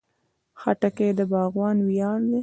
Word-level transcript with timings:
خټکی 0.59 1.09
د 1.17 1.19
باغوان 1.31 1.77
ویاړ 1.87 2.19
دی. 2.29 2.39